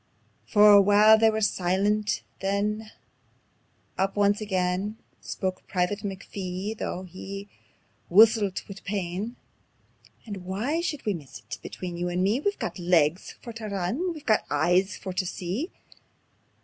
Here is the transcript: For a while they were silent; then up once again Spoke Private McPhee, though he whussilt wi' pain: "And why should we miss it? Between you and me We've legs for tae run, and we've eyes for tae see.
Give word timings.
For 0.47 0.71
a 0.71 0.81
while 0.81 1.19
they 1.19 1.29
were 1.29 1.41
silent; 1.41 2.23
then 2.39 2.89
up 3.99 4.15
once 4.15 4.41
again 4.41 4.97
Spoke 5.19 5.67
Private 5.67 5.99
McPhee, 5.99 6.75
though 6.75 7.03
he 7.03 7.47
whussilt 8.09 8.67
wi' 8.67 8.77
pain: 8.83 9.35
"And 10.25 10.37
why 10.37 10.81
should 10.81 11.05
we 11.05 11.13
miss 11.13 11.37
it? 11.37 11.59
Between 11.61 11.97
you 11.97 12.09
and 12.09 12.23
me 12.23 12.39
We've 12.39 12.57
legs 12.79 13.35
for 13.43 13.53
tae 13.53 13.65
run, 13.67 13.97
and 13.97 14.13
we've 14.15 14.25
eyes 14.49 14.97
for 14.97 15.13
tae 15.13 15.25
see. 15.27 15.71